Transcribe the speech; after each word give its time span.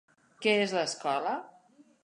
Què 0.45 0.55
és 0.61 0.73
l'escola? 0.79 1.37